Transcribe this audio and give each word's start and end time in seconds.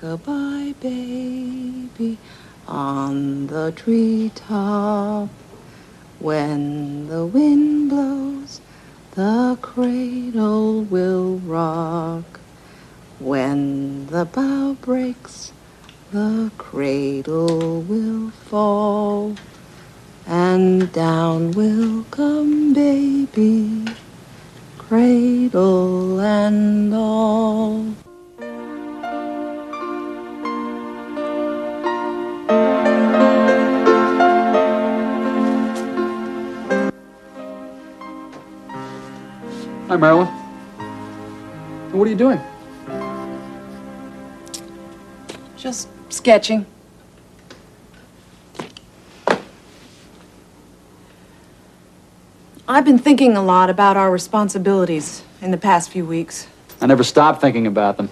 Rock-a-bye 0.00 0.74
baby 0.78 2.18
on 2.68 3.48
the 3.48 3.72
treetop. 3.74 5.28
When 6.20 7.08
the 7.08 7.26
wind 7.26 7.90
blows, 7.90 8.60
the 9.16 9.58
cradle 9.60 10.82
will 10.82 11.38
rock. 11.38 12.38
When 13.18 14.06
the 14.06 14.24
bough 14.24 14.76
breaks, 14.80 15.52
the 16.12 16.52
cradle 16.58 17.80
will 17.82 18.30
fall. 18.30 19.34
And 20.28 20.92
down 20.92 21.50
will 21.52 22.04
come 22.12 22.72
baby, 22.72 23.84
cradle 24.78 26.20
and 26.20 26.94
all. 26.94 27.37
Hi, 39.88 39.96
Marilyn. 39.96 40.26
What 41.92 42.06
are 42.06 42.10
you 42.10 42.14
doing? 42.14 42.38
Just 45.56 45.88
sketching. 46.10 46.66
I've 52.68 52.84
been 52.84 52.98
thinking 52.98 53.34
a 53.34 53.42
lot 53.42 53.70
about 53.70 53.96
our 53.96 54.10
responsibilities 54.10 55.22
in 55.40 55.52
the 55.52 55.56
past 55.56 55.88
few 55.88 56.04
weeks. 56.04 56.46
I 56.82 56.86
never 56.86 57.02
stopped 57.02 57.40
thinking 57.40 57.66
about 57.66 57.96
them. 57.96 58.10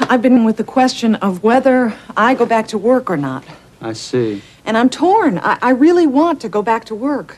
I've 0.00 0.22
been 0.22 0.44
with 0.44 0.56
the 0.56 0.64
question 0.64 1.16
of 1.16 1.42
whether 1.42 1.94
I 2.16 2.32
go 2.32 2.46
back 2.46 2.68
to 2.68 2.78
work 2.78 3.10
or 3.10 3.18
not. 3.18 3.44
I 3.82 3.92
see. 3.92 4.40
And 4.64 4.78
I'm 4.78 4.88
torn. 4.88 5.36
I, 5.36 5.58
I 5.60 5.70
really 5.72 6.06
want 6.06 6.40
to 6.40 6.48
go 6.48 6.62
back 6.62 6.86
to 6.86 6.94
work. 6.94 7.36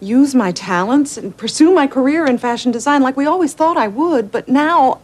Use 0.00 0.34
my 0.34 0.52
talents 0.52 1.16
and 1.16 1.36
pursue 1.36 1.72
my 1.72 1.86
career 1.86 2.24
in 2.26 2.38
fashion 2.38 2.70
design 2.70 3.02
like 3.02 3.16
we 3.16 3.26
always 3.26 3.52
thought 3.52 3.76
I 3.76 3.88
would, 3.88 4.30
but 4.30 4.48
now 4.48 5.00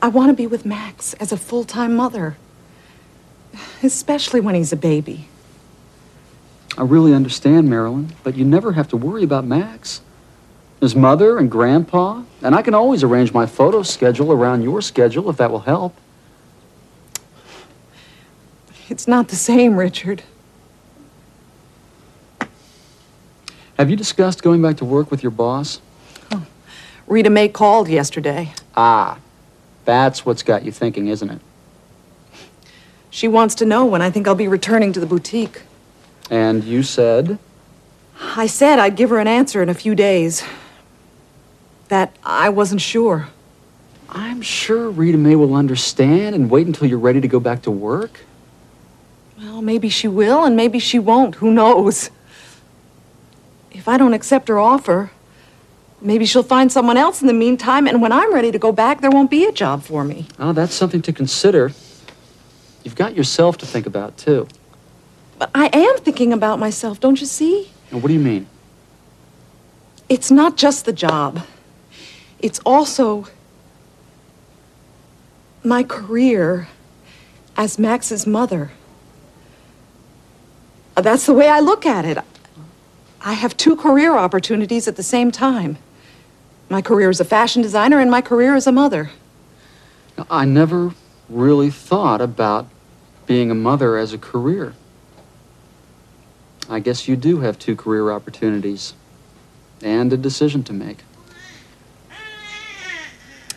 I 0.00 0.08
want 0.08 0.30
to 0.30 0.34
be 0.34 0.46
with 0.46 0.64
Max 0.64 1.14
as 1.14 1.32
a 1.32 1.36
full 1.36 1.64
time 1.64 1.94
mother, 1.94 2.36
especially 3.82 4.40
when 4.40 4.54
he's 4.54 4.72
a 4.72 4.76
baby. 4.76 5.28
I 6.78 6.82
really 6.82 7.12
understand, 7.12 7.68
Marilyn, 7.68 8.14
but 8.22 8.36
you 8.36 8.44
never 8.44 8.72
have 8.72 8.88
to 8.88 8.96
worry 8.96 9.24
about 9.24 9.44
Max. 9.44 10.00
His 10.80 10.94
mother 10.94 11.38
and 11.38 11.50
grandpa, 11.50 12.22
and 12.40 12.54
I 12.54 12.62
can 12.62 12.72
always 12.72 13.02
arrange 13.02 13.32
my 13.32 13.46
photo 13.46 13.82
schedule 13.82 14.30
around 14.32 14.62
your 14.62 14.80
schedule 14.80 15.28
if 15.28 15.36
that 15.38 15.50
will 15.50 15.58
help. 15.60 15.94
It's 18.88 19.08
not 19.08 19.28
the 19.28 19.36
same, 19.36 19.76
Richard. 19.76 20.22
Have 23.78 23.90
you 23.90 23.96
discussed 23.96 24.42
going 24.42 24.60
back 24.60 24.78
to 24.78 24.84
work 24.84 25.08
with 25.08 25.22
your 25.22 25.30
boss? 25.30 25.80
Rita 27.06 27.30
Mae 27.30 27.48
called 27.48 27.88
yesterday. 27.88 28.52
Ah, 28.76 29.18
that's 29.84 30.26
what's 30.26 30.42
got 30.42 30.64
you 30.64 30.72
thinking, 30.72 31.06
isn't 31.06 31.30
it? 31.30 31.40
She 33.08 33.28
wants 33.28 33.54
to 33.56 33.64
know 33.64 33.86
when 33.86 34.02
I 34.02 34.10
think 34.10 34.26
I'll 34.26 34.34
be 34.34 34.48
returning 34.48 34.92
to 34.94 35.00
the 35.00 35.06
boutique. 35.06 35.62
And 36.28 36.64
you 36.64 36.82
said, 36.82 37.38
I 38.20 38.48
said 38.48 38.80
I'd 38.80 38.96
give 38.96 39.10
her 39.10 39.18
an 39.18 39.28
answer 39.28 39.62
in 39.62 39.68
a 39.68 39.74
few 39.74 39.94
days. 39.94 40.42
That 41.86 42.14
I 42.24 42.48
wasn't 42.50 42.80
sure. 42.80 43.28
I'm 44.10 44.42
sure 44.42 44.90
Rita 44.90 45.16
Mae 45.16 45.36
will 45.36 45.54
understand 45.54 46.34
and 46.34 46.50
wait 46.50 46.66
until 46.66 46.88
you're 46.88 46.98
ready 46.98 47.20
to 47.20 47.28
go 47.28 47.40
back 47.40 47.62
to 47.62 47.70
work. 47.70 48.24
Well, 49.38 49.62
maybe 49.62 49.88
she 49.88 50.08
will, 50.08 50.44
and 50.44 50.56
maybe 50.56 50.80
she 50.80 50.98
won't. 50.98 51.36
Who 51.36 51.52
knows? 51.52 52.10
If 53.78 53.86
I 53.86 53.96
don't 53.96 54.12
accept 54.12 54.48
her 54.48 54.58
offer, 54.58 55.12
maybe 56.00 56.26
she'll 56.26 56.42
find 56.42 56.70
someone 56.70 56.96
else 56.96 57.20
in 57.20 57.28
the 57.28 57.32
meantime, 57.32 57.86
and 57.86 58.02
when 58.02 58.10
I'm 58.10 58.34
ready 58.34 58.50
to 58.50 58.58
go 58.58 58.72
back, 58.72 59.00
there 59.00 59.10
won't 59.10 59.30
be 59.30 59.44
a 59.44 59.52
job 59.52 59.84
for 59.84 60.02
me. 60.02 60.26
Oh, 60.40 60.52
that's 60.52 60.74
something 60.74 61.00
to 61.02 61.12
consider. 61.12 61.70
You've 62.82 62.96
got 62.96 63.14
yourself 63.14 63.56
to 63.58 63.66
think 63.66 63.86
about, 63.86 64.18
too. 64.18 64.48
But 65.38 65.50
I 65.54 65.70
am 65.72 65.96
thinking 65.98 66.32
about 66.32 66.58
myself, 66.58 66.98
don't 66.98 67.20
you 67.20 67.26
see? 67.26 67.70
Now, 67.92 67.98
what 67.98 68.08
do 68.08 68.14
you 68.14 68.20
mean? 68.20 68.48
It's 70.08 70.32
not 70.32 70.56
just 70.56 70.84
the 70.84 70.92
job, 70.92 71.46
it's 72.40 72.58
also 72.66 73.26
my 75.62 75.84
career 75.84 76.66
as 77.56 77.78
Max's 77.78 78.26
mother. 78.26 78.72
That's 80.96 81.26
the 81.26 81.32
way 81.32 81.48
I 81.48 81.60
look 81.60 81.86
at 81.86 82.04
it. 82.04 82.18
I 83.22 83.34
have 83.34 83.56
two 83.56 83.76
career 83.76 84.16
opportunities 84.16 84.88
at 84.88 84.96
the 84.96 85.02
same 85.02 85.30
time 85.30 85.78
my 86.70 86.82
career 86.82 87.08
as 87.08 87.20
a 87.20 87.24
fashion 87.24 87.62
designer 87.62 87.98
and 88.00 88.10
my 88.10 88.20
career 88.20 88.54
as 88.54 88.66
a 88.66 88.72
mother. 88.72 89.10
I 90.30 90.44
never 90.44 90.92
really 91.28 91.70
thought 91.70 92.20
about 92.20 92.68
being 93.26 93.50
a 93.50 93.54
mother 93.54 93.96
as 93.96 94.12
a 94.12 94.18
career. 94.18 94.74
I 96.68 96.80
guess 96.80 97.08
you 97.08 97.16
do 97.16 97.40
have 97.40 97.58
two 97.58 97.76
career 97.76 98.10
opportunities 98.10 98.94
and 99.82 100.12
a 100.12 100.16
decision 100.16 100.62
to 100.64 100.72
make. 100.72 100.98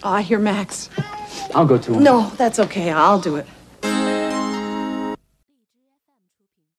Ah, 0.04 0.14
oh, 0.14 0.14
I 0.14 0.22
hear 0.22 0.40
Max. 0.40 0.90
I'll 1.54 1.66
go 1.66 1.78
to 1.78 1.94
him. 1.94 2.04
No, 2.04 2.30
that's 2.38 2.60
okay. 2.60 2.92
I'll 2.92 3.20
do 3.20 3.36
it. 3.36 3.46